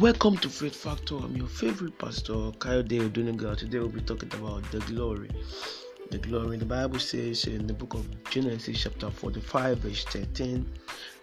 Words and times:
Welcome 0.00 0.36
to 0.38 0.48
Faith 0.48 0.74
Factor. 0.74 1.18
I'm 1.18 1.36
your 1.36 1.46
favorite 1.46 1.96
pastor, 2.00 2.50
Kyle 2.58 2.82
Dale 2.82 3.08
Duniga. 3.08 3.56
Today 3.56 3.78
we'll 3.78 3.90
be 3.90 4.00
talking 4.00 4.28
about 4.34 4.68
the 4.72 4.80
glory. 4.80 5.30
The 6.10 6.18
glory. 6.18 6.56
The 6.56 6.64
Bible 6.64 6.98
says 6.98 7.44
in 7.46 7.68
the 7.68 7.74
book 7.74 7.94
of 7.94 8.24
Genesis, 8.24 8.82
chapter 8.82 9.08
45, 9.08 9.78
verse 9.78 10.04
13, 10.06 10.68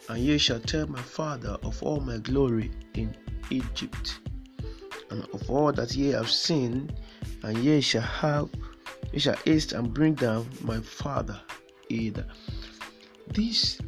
And 0.08 0.20
ye 0.20 0.38
shall 0.38 0.62
tell 0.62 0.88
my 0.88 1.02
father 1.02 1.58
of 1.64 1.84
all 1.84 2.00
my 2.00 2.20
glory 2.20 2.72
in 2.94 3.14
Egypt, 3.50 4.20
and 5.10 5.26
of 5.34 5.50
all 5.50 5.74
that 5.74 5.94
ye 5.94 6.12
have 6.12 6.32
seen, 6.32 6.90
and 7.44 7.58
ye 7.58 7.82
shall 7.82 8.02
have, 8.04 8.48
ye 9.12 9.20
shall 9.20 9.36
haste 9.44 9.74
and 9.74 9.94
bring 9.94 10.14
down 10.14 10.48
my 10.62 10.80
father 10.80 11.42
either. 11.90 12.26
This 13.28 13.82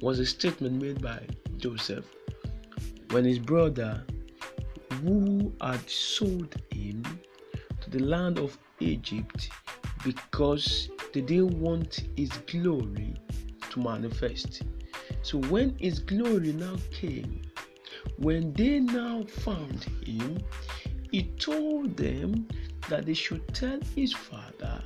was 0.00 0.20
a 0.20 0.26
statement 0.26 0.80
made 0.80 1.02
by 1.02 1.26
Joseph 1.56 2.04
when 3.14 3.24
his 3.24 3.38
brother, 3.38 4.04
who 5.04 5.52
had 5.60 5.88
sold 5.88 6.52
him 6.72 7.00
to 7.80 7.88
the 7.88 8.00
land 8.00 8.40
of 8.40 8.58
Egypt 8.80 9.50
because 10.02 10.90
they 11.12 11.20
didn't 11.20 11.60
want 11.60 12.08
his 12.16 12.30
glory 12.48 13.14
to 13.70 13.78
manifest. 13.78 14.62
So 15.22 15.38
when 15.42 15.78
his 15.78 16.00
glory 16.00 16.54
now 16.54 16.74
came, 16.90 17.42
when 18.18 18.52
they 18.52 18.80
now 18.80 19.22
found 19.22 19.84
him, 20.04 20.38
he 21.12 21.22
told 21.38 21.96
them 21.96 22.48
that 22.88 23.06
they 23.06 23.14
should 23.14 23.46
tell 23.54 23.78
his 23.94 24.12
father 24.12 24.82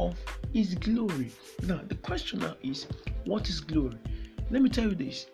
of 0.00 0.18
his 0.52 0.74
glory. 0.74 1.30
Now, 1.62 1.80
the 1.86 1.94
question 1.94 2.40
now 2.40 2.56
is 2.60 2.88
what 3.24 3.48
is 3.48 3.60
glory? 3.60 3.98
Let 4.50 4.62
me 4.62 4.68
tell 4.68 4.88
you 4.88 4.96
this 4.96 5.26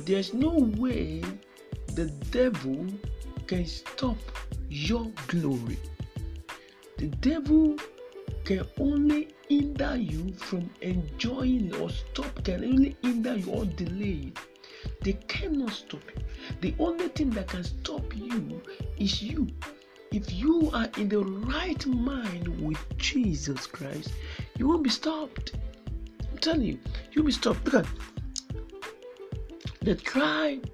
there's 0.00 0.34
no 0.34 0.50
way 0.76 1.22
the 1.94 2.06
devil 2.30 2.86
can 3.46 3.66
stop 3.66 4.16
your 4.68 5.10
glory. 5.28 5.78
The 6.96 7.08
devil 7.08 7.76
can 8.44 8.66
only 8.78 9.28
hinder 9.48 9.96
you 9.96 10.32
from 10.34 10.70
enjoying 10.80 11.74
or 11.76 11.90
stop, 11.90 12.44
can 12.44 12.64
only 12.64 12.96
hinder 13.02 13.36
you 13.36 13.52
or 13.52 13.64
delay 13.64 14.32
it. 14.32 14.38
They 15.02 15.12
cannot 15.28 15.72
stop 15.72 16.02
you. 16.16 16.22
The 16.60 16.74
only 16.78 17.08
thing 17.08 17.30
that 17.30 17.48
can 17.48 17.64
stop 17.64 18.16
you 18.16 18.62
is 18.98 19.22
you. 19.22 19.48
If 20.10 20.32
you 20.32 20.70
are 20.72 20.88
in 20.96 21.08
the 21.08 21.20
right 21.20 21.86
mind 21.86 22.48
with 22.60 22.78
Jesus 22.98 23.66
Christ, 23.66 24.12
you 24.58 24.68
won't 24.68 24.82
be 24.82 24.90
stopped. 24.90 25.54
I'm 26.30 26.38
telling 26.38 26.62
you, 26.62 26.78
you'll 27.12 27.24
be 27.24 27.32
stopped. 27.32 27.64
Look 27.64 27.74
at 27.74 27.86
they 29.82 29.94
tried 29.94 30.70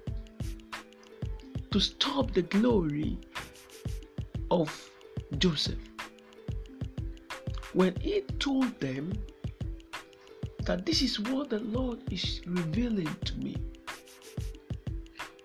to 1.71 1.79
stop 1.79 2.31
the 2.33 2.43
glory 2.43 3.17
of 4.51 4.69
Joseph. 5.39 5.79
When 7.73 7.95
he 7.99 8.21
told 8.39 8.79
them 8.79 9.13
that 10.65 10.85
this 10.85 11.01
is 11.01 11.19
what 11.19 11.49
the 11.49 11.59
Lord 11.59 11.99
is 12.11 12.41
revealing 12.45 13.09
to 13.25 13.37
me, 13.37 13.55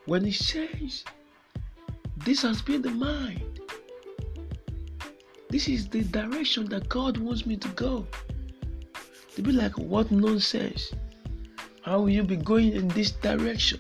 when 0.07 0.25
he 0.25 0.33
says, 0.33 1.05
This 2.19 2.43
has 2.43 2.61
been 2.61 2.83
the 2.83 2.91
mind, 2.91 3.61
this 5.49 5.69
is 5.69 5.89
the 5.89 6.03
direction 6.05 6.69
that 6.69 6.89
God 6.91 7.17
wants 7.17 7.47
me 7.47 7.57
to 7.57 7.69
go. 7.69 8.07
To 9.37 9.43
be 9.43 9.53
like, 9.53 9.79
What 9.79 10.11
nonsense! 10.11 10.93
How 11.85 12.01
will 12.01 12.09
you 12.09 12.23
be 12.23 12.37
going 12.37 12.73
in 12.73 12.89
this 12.89 13.11
direction? 13.11 13.79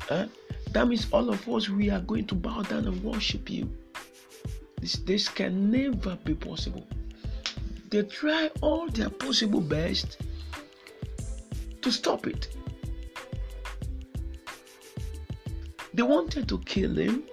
Huh? 0.00 0.28
That 0.70 0.88
means 0.88 1.06
all 1.12 1.28
of 1.28 1.46
us 1.46 1.68
we 1.68 1.90
are 1.90 2.00
going 2.00 2.26
to 2.28 2.34
bow 2.34 2.62
down 2.62 2.86
and 2.86 3.04
worship 3.04 3.50
you. 3.50 3.70
This 4.80 4.94
this 5.04 5.28
can 5.28 5.70
never 5.70 6.16
be 6.24 6.34
possible. 6.34 6.86
They 7.90 8.02
try 8.04 8.50
all 8.62 8.88
their 8.88 9.10
possible 9.10 9.60
best 9.60 10.16
to 11.82 11.92
stop 11.92 12.26
it. 12.26 12.48
They 15.92 16.02
wanted 16.02 16.48
to 16.48 16.58
kill 16.60 16.96
him, 16.96 17.24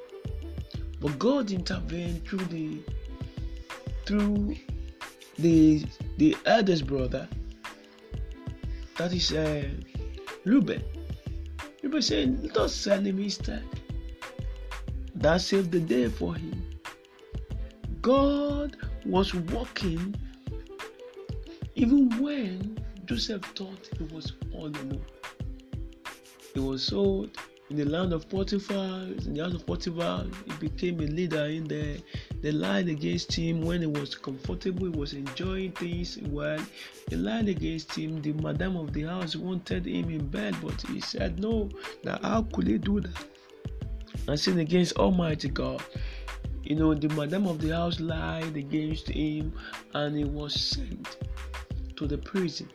but 0.99 1.17
God 1.17 1.51
intervened 1.51 2.27
through 2.27 2.47
the 2.51 2.79
through 4.05 4.57
the 5.37 5.85
the 6.17 6.35
eldest 6.45 6.85
brother 6.85 7.29
that 8.99 9.13
is 9.13 9.31
uh, 9.31 9.63
Reuben. 10.43 10.83
Reuben 11.81 12.01
said, 12.01 12.43
Let 12.43 12.57
us 12.57 12.75
sell 12.75 12.99
him 12.99 13.19
instead. 13.19 13.63
That 15.15 15.39
saved 15.39 15.71
the 15.71 15.79
day 15.79 16.09
for 16.09 16.35
him. 16.35 16.69
God 18.01 18.75
was 19.05 19.33
working 19.33 20.15
even 21.75 22.09
when 22.21 22.77
Joseph 23.05 23.45
thought 23.55 23.89
he 23.97 24.03
was 24.13 24.33
all 24.53 24.67
alone. 24.67 25.05
He 26.53 26.59
was 26.59 26.83
sold 26.83 27.37
in 27.69 27.77
the 27.77 27.85
land 27.85 28.11
of 28.11 28.27
Potiphar, 28.27 29.03
in 29.25 29.33
the 29.33 29.43
house 29.43 29.53
of 29.53 29.65
Potiphar, 29.65 30.25
he 30.45 30.67
became 30.67 30.99
a 30.99 31.03
leader 31.03 31.45
in 31.45 31.69
there. 31.69 31.97
They 32.41 32.51
lied 32.53 32.87
against 32.87 33.33
him 33.33 33.61
when 33.61 33.81
he 33.81 33.87
was 33.87 34.15
comfortable, 34.15 34.85
he 34.85 34.97
was 34.97 35.13
enjoying 35.13 35.73
things 35.73 36.17
well. 36.21 36.59
They 37.09 37.17
lied 37.17 37.49
against 37.49 37.93
him. 37.93 38.21
The 38.21 38.31
madam 38.33 38.77
of 38.77 38.93
the 38.93 39.03
house 39.03 39.35
wanted 39.35 39.85
him 39.85 40.09
in 40.09 40.27
bed, 40.27 40.55
but 40.61 40.81
he 40.83 41.01
said 41.01 41.39
no. 41.39 41.69
Now, 42.03 42.17
how 42.21 42.43
could 42.43 42.67
he 42.67 42.77
do 42.77 43.01
that? 43.01 43.25
And 44.27 44.39
sin 44.39 44.59
against 44.59 44.97
Almighty 44.97 45.49
God. 45.49 45.83
You 46.63 46.75
know, 46.75 46.93
the 46.93 47.09
madam 47.09 47.47
of 47.47 47.59
the 47.59 47.69
house 47.69 47.99
lied 47.99 48.55
against 48.55 49.09
him 49.09 49.51
and 49.93 50.15
he 50.15 50.23
was 50.23 50.53
sent 50.53 51.17
to 51.97 52.07
the 52.07 52.17
prison. 52.17 52.69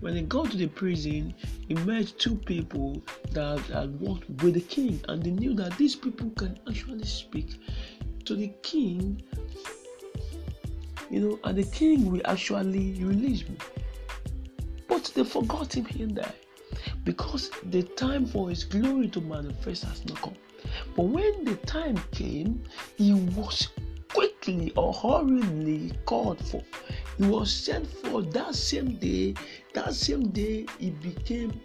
When 0.00 0.14
he 0.14 0.22
got 0.22 0.50
to 0.50 0.58
the 0.58 0.66
prison, 0.66 1.32
he 1.68 1.74
met 1.74 2.12
two 2.18 2.36
people 2.36 3.02
that 3.30 3.60
had 3.60 3.98
worked 3.98 4.28
with 4.42 4.54
the 4.54 4.60
king, 4.60 5.00
and 5.08 5.22
they 5.22 5.30
knew 5.30 5.54
that 5.54 5.78
these 5.78 5.96
people 5.96 6.28
can 6.36 6.58
actually 6.68 7.06
speak 7.06 7.58
to 8.26 8.34
the 8.34 8.48
king. 8.62 9.22
You 11.10 11.20
know, 11.20 11.38
and 11.44 11.56
the 11.56 11.64
king 11.64 12.10
will 12.10 12.22
actually 12.24 12.94
release 13.02 13.48
me. 13.48 13.56
But 14.88 15.12
they 15.14 15.24
forgot 15.24 15.74
him 15.74 15.86
in 15.98 16.14
there 16.14 16.34
because 17.04 17.50
the 17.70 17.82
time 17.82 18.26
for 18.26 18.50
his 18.50 18.64
glory 18.64 19.08
to 19.08 19.20
manifest 19.20 19.84
has 19.84 20.04
not 20.06 20.20
come. 20.20 20.34
But 20.96 21.04
when 21.04 21.44
the 21.44 21.56
time 21.66 21.96
came, 22.10 22.62
he 22.96 23.14
was 23.14 23.68
quickly 24.12 24.72
or 24.76 24.92
hurriedly 24.92 25.92
called 26.04 26.44
for. 26.44 26.62
He 27.18 27.24
was 27.26 27.52
sent 27.52 27.86
for 27.86 28.22
that 28.22 28.54
same 28.54 28.96
day. 28.96 29.34
That 29.74 29.94
same 29.94 30.28
day, 30.30 30.66
he 30.78 30.90
became 30.90 31.60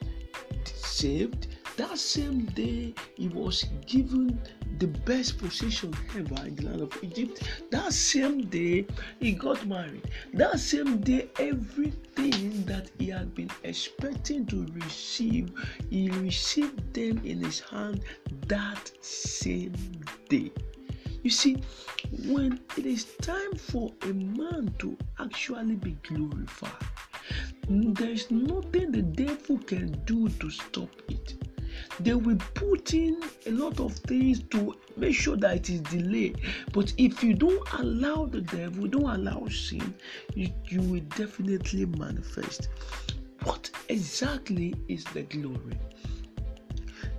saved. 0.66 1.48
That 1.78 1.98
same 1.98 2.46
day, 2.48 2.94
he 3.16 3.30
was 3.30 3.64
given 3.88 4.40
the 4.80 4.88
best 4.88 5.38
position 5.38 5.94
ever 6.18 6.46
in 6.46 6.56
the 6.56 6.66
land 6.66 6.82
of 6.82 6.98
Egypt. 7.02 7.44
That 7.72 7.94
same 7.94 8.46
day, 8.48 8.86
he 9.20 9.32
got 9.32 9.66
married. 9.66 10.09
That 10.34 10.59
same 10.59 11.00
day, 11.00 11.30
everything 11.40 12.66
that 12.66 12.92
he 12.98 13.08
had 13.08 13.34
been 13.34 13.50
expecting 13.64 14.46
to 14.48 14.66
receive, 14.74 15.52
he 15.90 16.09
received 16.09 16.94
them 16.94 17.22
in 17.24 17.44
his 17.44 17.62
hand 17.62 18.03
that 18.48 18.92
same 19.02 19.74
day. 20.30 20.52
You 21.24 21.30
see, 21.30 21.64
when 22.26 22.59
it 22.78 22.86
is 22.86 23.06
time 23.22 23.56
for 23.56 23.92
a 24.02 24.14
man 24.14 24.74
to 24.80 24.98
actually 25.20 25.76
be 25.76 25.96
glorified, 26.03 26.72
there 27.70 28.09
is 28.09 28.29
nothing 28.29 28.91
the 28.91 29.03
devil 29.03 29.58
can 29.59 29.91
do 30.06 30.28
to 30.28 30.50
stop 30.50 30.90
it. 31.08 31.35
They 31.99 32.14
will 32.14 32.38
put 32.53 32.93
in 32.93 33.22
a 33.46 33.52
lot 33.52 33.79
of 33.79 33.93
things 33.93 34.41
to 34.52 34.76
make 34.97 35.16
sure 35.16 35.35
that 35.38 35.55
it 35.55 35.70
is 35.70 35.82
delayed. 35.82 36.40
But 36.73 36.93
if 36.97 37.23
you 37.23 37.34
don't 37.34 37.61
allow 37.73 38.26
the 38.26 38.41
devil, 38.41 38.88
don't 38.88 39.09
allow 39.09 39.47
sin, 39.47 39.93
you, 40.34 40.52
you 40.67 40.82
will 40.82 41.03
definitely 41.17 41.85
manifest. 41.85 42.70
What 43.43 43.70
exactly 43.90 44.76
is 44.88 45.03
the 45.05 45.23
glory? 45.23 45.79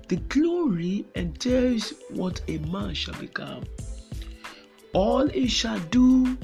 The 0.09 0.17
glory 0.17 1.07
entails 1.15 1.95
what 2.11 2.41
a 2.49 2.59
man 2.59 2.95
shall 2.95 3.15
become 3.15 3.65
all 4.93 5.27
he 5.29 5.47
shall 5.47 5.79
do 5.91 6.37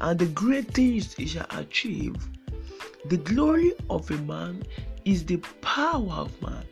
and 0.00 0.18
the 0.18 0.26
great 0.26 0.72
things 0.74 1.14
he 1.14 1.26
shall 1.26 1.46
achieve. 1.50 2.16
The 3.06 3.16
glory 3.18 3.72
of 3.90 4.10
a 4.10 4.18
man 4.18 4.62
is 5.04 5.24
the 5.24 5.38
power 5.60 6.12
of 6.12 6.42
man. 6.42 6.63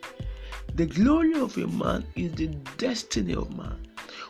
The 0.74 0.86
glory 0.86 1.34
of 1.34 1.58
a 1.58 1.66
man 1.66 2.04
is 2.16 2.32
the 2.32 2.46
destiny 2.78 3.34
of 3.34 3.54
man. 3.54 3.76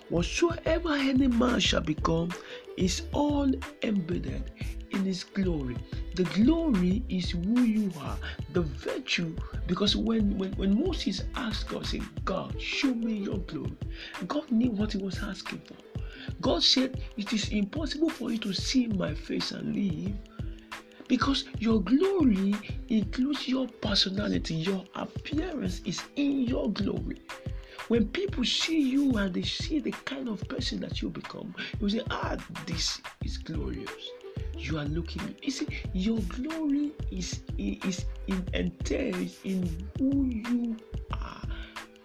Whatsoever 0.08 0.94
any 0.94 1.28
man 1.28 1.60
shall 1.60 1.80
become 1.80 2.32
is 2.76 3.02
all 3.12 3.48
embedded 3.82 4.50
in 4.90 5.04
His 5.04 5.22
glory. 5.22 5.76
The 6.16 6.24
glory 6.24 7.04
is 7.08 7.30
who 7.30 7.60
you 7.60 7.92
are, 8.00 8.18
the 8.52 8.62
virtue. 8.62 9.36
Because 9.68 9.94
when, 9.94 10.36
when, 10.36 10.52
when 10.54 10.84
Moses 10.84 11.22
asked 11.36 11.68
God, 11.68 11.86
saying, 11.86 12.08
God, 12.24 12.60
show 12.60 12.92
me 12.92 13.14
your 13.14 13.38
glory, 13.38 13.76
God 14.26 14.50
knew 14.50 14.72
what 14.72 14.92
he 14.92 14.98
was 14.98 15.22
asking 15.22 15.60
for. 15.60 15.76
God 16.40 16.64
said, 16.64 17.00
It 17.16 17.32
is 17.32 17.50
impossible 17.50 18.10
for 18.10 18.32
you 18.32 18.38
to 18.38 18.52
see 18.52 18.88
my 18.88 19.14
face 19.14 19.52
and 19.52 19.74
live 19.74 20.16
because 21.12 21.44
your 21.58 21.82
glory 21.82 22.54
includes 22.88 23.46
your 23.46 23.68
personality, 23.82 24.54
your 24.54 24.82
appearance 24.94 25.82
is 25.84 26.02
in 26.16 26.40
your 26.44 26.70
glory. 26.72 27.20
When 27.88 28.08
people 28.08 28.46
see 28.46 28.80
you 28.80 29.18
and 29.18 29.34
they 29.34 29.42
see 29.42 29.78
the 29.78 29.90
kind 30.06 30.26
of 30.26 30.40
person 30.48 30.80
that 30.80 31.02
you 31.02 31.10
become, 31.10 31.54
you 31.78 31.90
say, 31.90 32.00
Ah, 32.10 32.38
this 32.64 33.02
is 33.26 33.36
glorious. 33.36 33.92
You 34.56 34.78
are 34.78 34.86
looking. 34.86 35.36
You 35.42 35.50
see, 35.50 35.66
your 35.92 36.16
glory 36.20 36.92
is 37.10 37.42
is 37.58 38.06
in 38.28 38.42
entails 38.54 39.36
in 39.44 39.68
who 39.98 40.24
you 40.24 40.78
are 41.12 41.42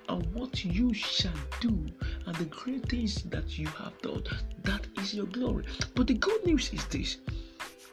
and 0.10 0.26
what 0.34 0.66
you 0.66 0.94
shall 0.94 1.40
do 1.62 1.86
and 2.26 2.36
the 2.36 2.46
great 2.46 2.90
things 2.90 3.24
that 3.24 3.58
you 3.58 3.68
have 3.68 3.98
done. 4.02 4.24
That 4.64 4.86
is 4.98 5.14
your 5.14 5.28
glory. 5.28 5.64
But 5.96 6.08
the 6.08 6.16
good 6.16 6.46
news 6.46 6.74
is 6.74 6.86
this 6.88 7.18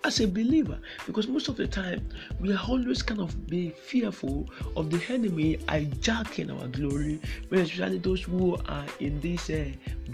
as 0.04 0.20
a 0.20 0.28
believer 0.28 0.78
because 1.06 1.26
most 1.26 1.48
of 1.48 1.56
the 1.56 1.66
time 1.66 2.06
we 2.38 2.52
are 2.52 2.60
always 2.68 3.02
kind 3.02 3.20
of 3.20 3.46
being 3.46 3.72
fearful 3.72 4.48
of 4.76 4.90
the 4.90 5.00
enemy 5.12 5.56
hijacking 5.68 6.50
our 6.60 6.68
glory 6.68 7.18
especially 7.50 7.98
those 7.98 8.22
who 8.22 8.56
are 8.68 8.86
in 9.00 9.18
this 9.20 9.48
uh, 9.50 9.64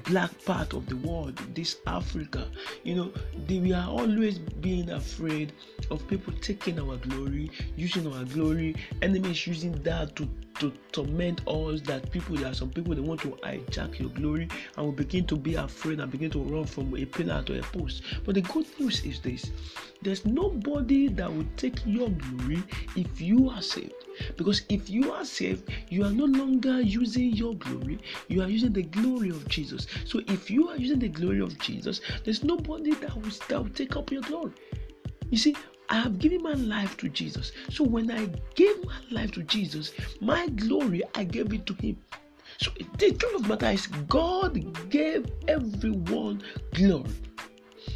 black 0.05 0.31
part 0.45 0.73
of 0.73 0.87
the 0.87 0.97
world 0.97 1.37
this 1.55 1.77
africa. 1.87 2.47
You 2.85 2.95
know 2.95 3.13
they, 3.47 3.59
we 3.59 3.73
are 3.73 3.89
always 3.89 4.39
being 4.39 4.91
afraid 4.91 5.53
of 5.91 6.07
people 6.09 6.33
taking 6.41 6.79
our 6.79 6.97
glory 6.97 7.51
using 7.77 8.13
our 8.13 8.25
glory 8.25 8.77
enemies 9.03 9.47
using 9.47 9.73
that 9.83 10.15
to 10.17 10.29
to 10.61 10.73
torment 10.93 11.41
us 11.49 11.81
that 11.83 12.11
people 12.11 12.37
there 12.37 12.51
are 12.51 12.55
some 12.55 12.71
people 12.71 12.95
they 12.95 13.01
want 13.01 13.21
to 13.21 13.29
hijack 13.43 13.99
your 13.99 14.11
glory 14.11 14.49
and 14.77 14.87
we 14.87 14.93
begin 14.93 15.27
to 15.27 15.37
be 15.37 15.55
afraid 15.55 16.01
and 16.01 16.11
begin 16.13 16.31
to 16.31 16.39
run 16.43 16.65
from 16.65 16.95
a 16.97 17.05
pillar 17.05 17.43
to 17.43 17.59
a 17.59 17.63
post. 17.63 18.03
But 18.25 18.35
the 18.35 18.43
good 18.43 18.67
news 18.79 19.05
is 19.05 19.21
this. 19.21 19.51
There's 20.03 20.25
nobody 20.25 21.09
that 21.09 21.33
will 21.33 21.47
take 21.57 21.81
your 21.87 22.11
glory 22.11 22.63
if 22.97 23.21
you 23.21 23.51
are 23.51 23.63
saved. 23.63 23.95
Because 24.37 24.63
if 24.69 24.91
you 24.91 25.13
are 25.13 25.25
saved 25.25 25.71
you 25.89 26.05
are 26.05 26.11
no 26.11 26.27
longer 26.27 26.81
using 26.81 27.33
your 27.33 27.55
glory. 27.55 27.99
You 28.29 28.43
are 28.43 28.49
using 28.49 28.73
the 28.73 28.83
glory 28.83 29.31
of 29.31 29.49
jesus. 29.49 29.87
So 30.05 30.21
if 30.29 30.51
you 30.51 30.69
are 30.69 30.77
using 30.77 30.99
the 30.99 31.09
glory 31.09 31.41
of 31.41 31.59
jesus 31.59 32.01
there's 32.25 32.45
nobody 32.45 32.95
that 32.97 33.15
will, 33.15 33.31
that 33.49 33.63
will 33.63 33.71
take 33.71 33.97
up 33.97 34.11
your 34.13 34.23
glory 34.23 34.53
you 35.31 35.39
see 35.39 35.55
I 35.91 35.97
have 35.97 36.19
given 36.21 36.43
my 36.43 36.55
life 36.55 36.97
to 36.99 37.09
Jesus. 37.09 37.51
So 37.69 37.83
when 37.85 38.11
I 38.11 38.27
gave 38.55 38.85
my 38.85 39.01
life 39.11 39.33
to 39.33 39.43
Jesus, 39.43 39.93
my 40.21 40.47
glory, 40.49 41.03
I 41.17 41.25
gave 41.25 41.53
it 41.53 41.67
to 41.67 41.75
Him. 41.75 41.97
So 42.59 42.71
the 42.97 43.13
truth 43.13 43.35
of 43.35 43.43
the 43.43 43.49
matter 43.49 43.71
is, 43.71 43.87
God 44.09 44.89
gave 44.89 45.27
everyone 45.49 46.43
glory. 46.75 47.11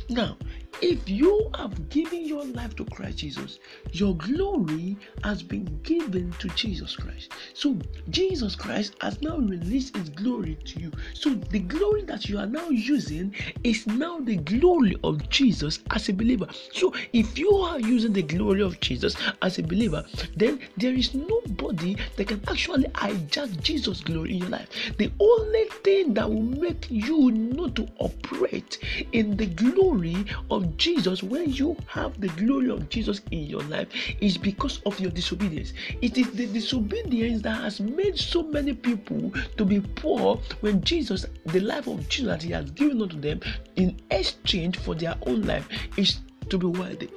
Now, 0.08 0.36
if 0.84 1.08
you 1.08 1.50
have 1.56 1.88
given 1.88 2.26
your 2.26 2.44
life 2.44 2.76
to 2.76 2.84
Christ 2.84 3.16
Jesus, 3.18 3.58
your 3.92 4.14
glory 4.16 4.98
has 5.22 5.42
been 5.42 5.64
given 5.82 6.30
to 6.40 6.48
Jesus 6.50 6.94
Christ. 6.94 7.30
So 7.54 7.78
Jesus 8.10 8.54
Christ 8.54 8.94
has 9.00 9.22
now 9.22 9.38
released 9.38 9.96
his 9.96 10.10
glory 10.10 10.58
to 10.66 10.80
you. 10.80 10.92
So 11.14 11.30
the 11.30 11.60
glory 11.60 12.02
that 12.02 12.28
you 12.28 12.38
are 12.38 12.46
now 12.46 12.68
using 12.68 13.34
is 13.64 13.86
now 13.86 14.20
the 14.20 14.36
glory 14.36 14.94
of 15.02 15.26
Jesus 15.30 15.78
as 15.90 16.10
a 16.10 16.12
believer. 16.12 16.48
So 16.72 16.92
if 17.14 17.38
you 17.38 17.50
are 17.50 17.80
using 17.80 18.12
the 18.12 18.22
glory 18.22 18.60
of 18.60 18.78
Jesus 18.80 19.16
as 19.40 19.58
a 19.58 19.62
believer, 19.62 20.04
then 20.36 20.60
there 20.76 20.92
is 20.92 21.14
nobody 21.14 21.96
that 22.16 22.28
can 22.28 22.42
actually 22.46 22.88
hijack 22.88 23.62
Jesus' 23.62 24.02
glory 24.02 24.32
in 24.32 24.38
your 24.40 24.50
life. 24.50 24.68
The 24.98 25.10
only 25.18 25.64
thing 25.82 26.12
that 26.14 26.28
will 26.28 26.42
make 26.42 26.90
you 26.90 27.30
not 27.30 27.74
to 27.76 27.88
operate 27.98 28.78
in 29.12 29.36
the 29.38 29.46
glory 29.46 30.26
of 30.50 30.73
Jesus, 30.76 31.22
when 31.22 31.52
you 31.52 31.76
have 31.86 32.20
the 32.20 32.28
glory 32.28 32.70
of 32.70 32.88
Jesus 32.88 33.20
in 33.30 33.44
your 33.44 33.62
life, 33.64 33.88
is 34.20 34.36
because 34.36 34.80
of 34.86 34.98
your 35.00 35.10
disobedience. 35.10 35.72
It 36.02 36.18
is 36.18 36.30
the 36.32 36.46
disobedience 36.46 37.42
that 37.42 37.60
has 37.60 37.80
made 37.80 38.18
so 38.18 38.42
many 38.42 38.72
people 38.74 39.32
to 39.56 39.64
be 39.64 39.80
poor 39.80 40.40
when 40.60 40.82
Jesus, 40.82 41.26
the 41.46 41.60
life 41.60 41.86
of 41.86 42.08
Jesus 42.08 42.28
that 42.28 42.42
He 42.42 42.52
has 42.52 42.70
given 42.72 43.02
unto 43.02 43.20
them 43.20 43.40
in 43.76 44.00
exchange 44.10 44.78
for 44.78 44.94
their 44.94 45.16
own 45.26 45.42
life, 45.42 45.68
is 45.96 46.20
to 46.50 46.58
be 46.58 46.66
wealthy 46.66 47.10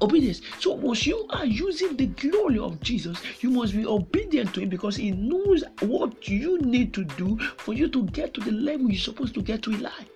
obedience. 0.00 0.40
So 0.58 0.72
once 0.74 1.06
you 1.06 1.26
are 1.30 1.44
using 1.44 1.96
the 1.96 2.06
glory 2.06 2.58
of 2.58 2.80
Jesus, 2.80 3.20
you 3.40 3.50
must 3.50 3.74
be 3.74 3.86
obedient 3.86 4.54
to 4.54 4.60
him 4.60 4.68
because 4.68 4.96
he 4.96 5.10
knows 5.10 5.64
what 5.80 6.28
you 6.28 6.58
need 6.60 6.94
to 6.94 7.04
do 7.04 7.38
for 7.56 7.74
you 7.74 7.88
to 7.88 8.04
get 8.06 8.34
to 8.34 8.40
the 8.40 8.52
level 8.52 8.90
you're 8.90 9.00
supposed 9.00 9.34
to 9.34 9.42
get 9.42 9.62
to 9.62 9.72
in 9.72 9.82
life. 9.82 10.08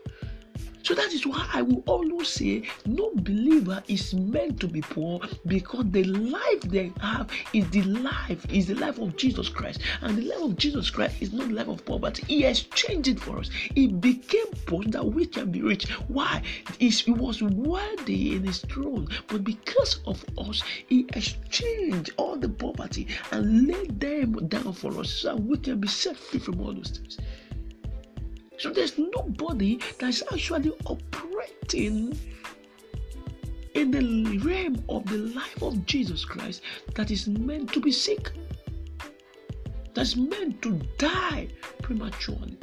So 0.83 0.95
that 0.95 1.13
is 1.13 1.27
why 1.27 1.49
I 1.53 1.63
will 1.63 1.83
always 1.87 2.29
say 2.29 2.63
no 2.87 3.13
believer 3.15 3.83
is 3.89 4.15
meant 4.15 4.59
to 4.61 4.67
be 4.67 4.81
poor 4.81 5.21
because 5.47 5.85
the 5.91 6.05
life 6.05 6.61
they 6.63 6.93
have 7.01 7.31
is 7.53 7.69
the 7.71 7.83
life, 7.83 8.45
is 8.53 8.67
the 8.67 8.75
life 8.75 8.99
of 8.99 9.17
Jesus 9.17 9.49
Christ. 9.49 9.81
And 10.01 10.17
the 10.19 10.23
life 10.23 10.43
of 10.43 10.57
Jesus 10.57 10.91
Christ 10.91 11.17
is 11.21 11.33
not 11.33 11.49
the 11.49 11.55
life 11.55 11.69
of 11.69 11.85
poverty. 11.85 12.25
He 12.27 12.43
has 12.43 12.63
changed 12.63 13.09
it 13.09 13.21
for 13.21 13.39
us. 13.39 13.49
He 13.75 13.87
became 13.87 14.47
poor 14.67 14.83
that 14.85 15.05
we 15.05 15.27
can 15.27 15.51
be 15.51 15.63
rich. 15.63 15.89
Why? 16.09 16.43
He 16.79 16.93
was 17.13 17.43
worthy 17.43 18.37
in 18.37 18.45
his 18.45 18.59
throne, 18.59 19.09
but 19.29 19.45
because 19.45 20.01
of 20.07 20.25
us, 20.39 20.63
he 20.89 21.07
exchanged 21.15 22.11
all 22.17 22.37
the 22.37 22.49
poverty 22.49 23.07
and 23.31 23.69
laid 23.69 24.01
them 24.01 24.49
down 24.49 24.73
for 24.73 24.99
us 24.99 25.11
so 25.11 25.37
we 25.37 25.59
can 25.59 25.81
be 25.81 25.89
set 25.89 26.17
free 26.17 26.41
from 26.41 26.61
all 26.61 26.73
those 26.73 26.91
things. 26.91 27.19
So 28.59 28.71
there's 28.71 28.99
nobody 28.99 29.81
that's 29.99 30.23
actually 30.33 30.73
operating 30.87 32.19
in 33.75 33.91
the 33.91 34.39
realm 34.39 34.85
of 34.89 35.05
the 35.07 35.19
life 35.19 35.63
of 35.63 35.85
Jesus 35.87 36.25
Christ 36.25 36.63
that 36.95 37.11
is 37.11 37.27
meant 37.27 37.73
to 37.73 37.81
be 37.81 37.91
sick, 37.91 38.31
that's 39.95 40.17
meant 40.17 40.63
to 40.63 40.81
die 40.99 41.49
prematurely. 41.83 42.59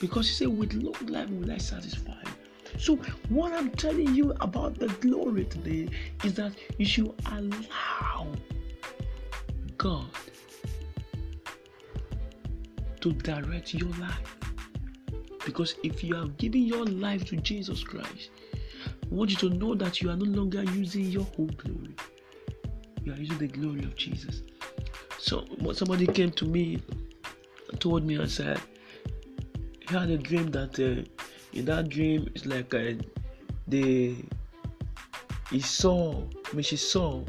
Because 0.00 0.28
he 0.28 0.34
said, 0.34 0.48
with 0.48 0.72
long 0.72 1.06
life 1.06 1.28
will 1.28 1.52
I 1.52 1.58
satisfy. 1.58 2.14
So, 2.78 2.96
what 3.28 3.52
I'm 3.52 3.70
telling 3.72 4.14
you 4.14 4.32
about 4.40 4.78
the 4.78 4.88
glory 4.88 5.44
today 5.44 5.88
is 6.24 6.32
that 6.34 6.52
you 6.78 6.86
should 6.86 7.12
allow 7.26 8.26
God 9.76 10.06
to 13.00 13.12
direct 13.12 13.74
your 13.74 13.90
life. 13.96 14.39
Because 15.50 15.74
if 15.82 16.04
you 16.04 16.14
have 16.14 16.36
given 16.36 16.62
your 16.62 16.84
life 16.84 17.24
to 17.26 17.36
Jesus 17.36 17.82
Christ, 17.82 18.30
I 18.84 19.14
want 19.14 19.30
you 19.30 19.36
to 19.38 19.50
know 19.50 19.74
that 19.74 20.00
you 20.00 20.08
are 20.08 20.16
no 20.16 20.26
longer 20.26 20.62
using 20.62 21.06
your 21.06 21.24
whole 21.24 21.50
glory. 21.56 21.94
You 23.02 23.12
are 23.14 23.16
using 23.16 23.38
the 23.38 23.48
glory 23.48 23.80
of 23.80 23.96
Jesus. 23.96 24.42
So 25.18 25.44
somebody 25.72 26.06
came 26.06 26.30
to 26.32 26.44
me 26.44 26.80
told 27.80 28.04
me 28.04 28.14
and 28.16 28.30
said 28.30 28.60
he 29.80 29.94
had 29.94 30.10
a 30.10 30.18
dream 30.18 30.50
that 30.50 30.78
uh, 30.78 31.02
in 31.52 31.64
that 31.64 31.88
dream 31.88 32.28
it's 32.34 32.46
like 32.46 32.72
uh, 32.74 32.92
the 33.68 34.14
he 35.50 35.60
saw 35.60 36.22
I 36.50 36.54
mean 36.54 36.62
she 36.62 36.76
saw 36.76 37.24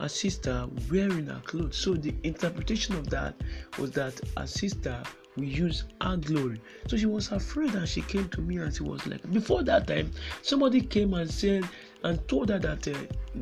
a 0.00 0.08
sister 0.08 0.66
wearing 0.90 1.26
her 1.26 1.40
clothes. 1.44 1.76
So 1.76 1.94
the 1.94 2.14
interpretation 2.24 2.96
of 2.96 3.08
that 3.10 3.34
was 3.78 3.92
that 3.92 4.20
a 4.36 4.46
sister 4.46 5.02
we 5.36 5.46
use 5.46 5.84
our 6.00 6.16
glory. 6.16 6.60
So 6.88 6.96
she 6.96 7.06
was 7.06 7.32
afraid 7.32 7.74
and 7.74 7.88
she 7.88 8.02
came 8.02 8.28
to 8.30 8.40
me 8.40 8.58
and 8.58 8.74
she 8.74 8.82
was 8.82 9.06
like, 9.06 9.30
before 9.32 9.62
that 9.64 9.86
time, 9.86 10.10
somebody 10.42 10.80
came 10.80 11.14
and 11.14 11.30
said 11.30 11.68
and 12.04 12.26
told 12.28 12.50
her 12.50 12.58
that 12.58 12.86
uh, 12.88 12.98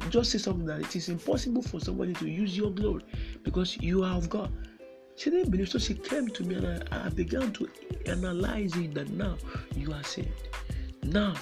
just 0.09 0.30
say 0.30 0.38
something 0.38 0.66
that 0.66 0.80
it 0.80 0.94
is 0.94 1.09
impossible 1.09 1.62
for 1.62 1.80
somebody 1.80 2.12
to 2.14 2.28
use 2.28 2.56
your 2.56 2.70
glory 2.70 3.02
because 3.42 3.76
you 3.78 4.04
are 4.04 4.16
of 4.16 4.28
God. 4.28 4.52
She 5.16 5.30
didn't 5.30 5.50
believe, 5.50 5.68
so 5.68 5.78
she 5.78 5.94
came 5.94 6.28
to 6.28 6.44
me 6.44 6.54
and 6.54 6.85
I, 6.90 7.06
I 7.06 7.09
began 7.09 7.52
to 7.52 7.68
analyze 8.06 8.76
it 8.76 8.94
that 8.94 9.11
now 9.11 9.37
you 9.75 9.92
are 9.92 10.02
saved. 10.04 10.49
Now 11.02 11.35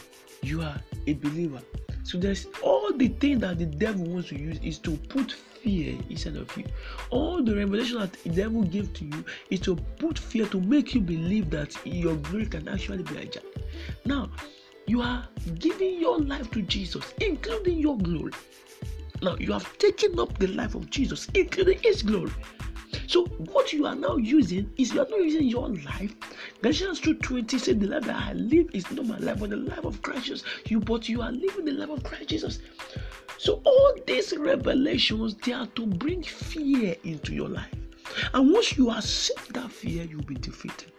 you 0.43 0.63
are 0.63 0.81
a 1.07 1.13
believer. 1.15 1.61
So 2.05 2.19
there's 2.19 2.47
all 2.63 2.93
the 2.93 3.09
thing 3.09 3.39
that 3.41 3.59
the 3.59 3.67
devil 3.67 4.07
wants 4.07 4.31
to 4.31 4.39
use 4.39 4.59
is 4.63 4.79
to 4.79 4.97
put 4.97 5.37
fear 5.63 5.99
inside 6.11 6.37
of 6.37 6.57
you. 6.57 6.65
All 7.11 7.43
the 7.43 7.55
revelation 7.55 7.99
that 7.99 8.13
the 8.13 8.31
devil 8.31 8.63
gave 8.63 8.93
to 8.95 9.05
you 9.05 9.25
is 9.51 9.61
to 9.61 9.77
put 9.99 10.19
fear 10.19 10.47
to 10.47 10.61
make 10.61 10.95
you 10.95 11.01
believe 11.01 11.51
that 11.51 11.75
your 11.85 12.17
glory 12.17 12.47
can 12.47 12.69
actually 12.69 13.03
be 13.03 13.15
hijacked. 13.15 13.63
Now, 14.05 14.31
you 14.87 15.03
are 15.03 15.29
giving 15.59 16.01
your 16.01 16.19
life 16.19 16.51
to 16.53 16.63
Jesus, 16.63 17.15
including 17.21 17.79
your 17.79 17.99
glory. 17.99 18.33
Now, 19.21 19.37
you 19.39 19.53
have 19.53 19.77
taken 19.79 20.19
up 20.19 20.39
the 20.39 20.47
life 20.47 20.75
of 20.75 20.89
Jesus, 20.91 21.29
including 21.35 21.79
his 21.83 22.03
glory. 22.03 22.33
So 23.07 23.25
what 23.25 23.73
you 23.73 23.87
are 23.87 23.95
now 23.95 24.17
using 24.17 24.71
is 24.77 24.93
you 24.93 25.01
are 25.01 25.09
not 25.09 25.21
using 25.21 25.45
your 25.45 25.69
life. 25.69 26.15
Galatians 26.63 27.01
2:20 27.01 27.59
said 27.59 27.81
the 27.81 27.87
life 27.87 28.05
that 28.05 28.17
I 28.17 28.33
live 28.35 28.69
is 28.73 28.91
not 28.91 29.07
my 29.07 29.19
life, 29.19 29.41
but 29.41 29.51
the 29.51 29.57
life 29.57 29.85
of 29.85 30.01
Christ 30.03 30.27
Jesus. 30.27 30.45
You 30.67 30.81
but 30.81 31.09
you 31.09 31.23
are 31.23 31.33
living 31.33 31.65
the 31.65 31.73
life 31.73 31.91
of 31.91 32.03
Christ 32.03 32.29
Jesus. 32.29 32.59
So 33.39 33.63
all 33.65 33.95
these 34.05 34.37
revelations 34.37 35.37
they 35.37 35.53
are 35.53 35.67
to 35.69 35.87
bring 35.87 36.25
fear 36.25 36.97
into 37.05 37.35
your 37.35 37.49
life. 37.49 37.73
And 38.35 38.53
once 38.53 38.77
you 38.77 38.91
accept 38.91 39.53
that 39.55 39.71
fear, 39.71 40.03
you'll 40.05 40.23
be 40.23 40.35
defeated. 40.35 40.91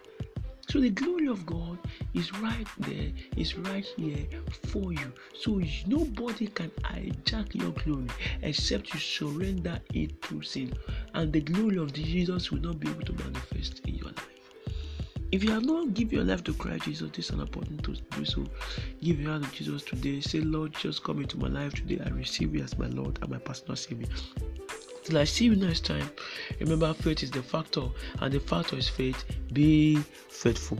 So 0.68 0.80
the 0.80 0.88
glory 0.90 1.26
of 1.26 1.44
God 1.44 1.78
is 2.14 2.32
right 2.38 2.66
there, 2.78 3.10
is 3.36 3.58
right 3.58 3.84
here 3.84 4.24
for 4.68 4.92
you. 4.92 5.12
So 5.34 5.60
nobody 5.86 6.46
can 6.46 6.70
hijack 6.82 7.54
your 7.54 7.72
glory 7.72 8.06
except 8.42 8.94
you 8.94 9.00
surrender 9.00 9.80
it 9.92 10.22
to 10.22 10.40
sin. 10.42 10.72
And 11.12 11.32
the 11.32 11.40
glory 11.40 11.76
of 11.76 11.92
Jesus 11.92 12.50
will 12.50 12.60
not 12.60 12.80
be 12.80 12.88
able 12.88 13.02
to 13.02 13.12
manifest 13.24 13.80
in 13.86 13.96
your 13.96 14.06
life. 14.06 14.39
If 15.32 15.44
you 15.44 15.52
have 15.52 15.64
not 15.64 15.94
given 15.94 16.16
your 16.16 16.24
life 16.24 16.42
to 16.44 16.54
Christ 16.54 16.86
Jesus, 16.86 17.08
this 17.12 17.26
is 17.26 17.30
an 17.30 17.42
opportunity 17.42 17.94
to 17.94 18.18
do 18.18 18.24
so. 18.24 18.44
Give 19.00 19.20
your 19.20 19.30
heart 19.30 19.44
to 19.44 19.50
Jesus 19.50 19.84
today. 19.84 20.20
Say, 20.20 20.40
Lord, 20.40 20.74
just 20.74 21.04
come 21.04 21.20
into 21.20 21.38
my 21.38 21.46
life 21.46 21.74
today. 21.74 22.00
I 22.04 22.08
receive 22.08 22.52
you 22.52 22.64
as 22.64 22.76
my 22.76 22.88
Lord 22.88 23.18
and 23.22 23.30
my 23.30 23.38
personal 23.38 23.76
Savior. 23.76 24.08
Till 25.04 25.18
I 25.18 25.24
see 25.24 25.44
you 25.44 25.54
next 25.54 25.84
time, 25.84 26.10
remember 26.58 26.92
faith 26.94 27.22
is 27.22 27.30
the 27.30 27.42
factor, 27.42 27.84
and 28.20 28.32
the 28.34 28.40
factor 28.40 28.76
is 28.76 28.88
faith. 28.88 29.24
Be 29.52 29.96
faithful. 30.28 30.78